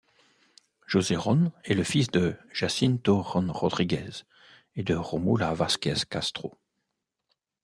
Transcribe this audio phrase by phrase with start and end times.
[0.87, 4.23] José Ron est le fils de Jacinto Ron Rodríguez
[4.75, 6.57] et de Rómula Vásquez Castro.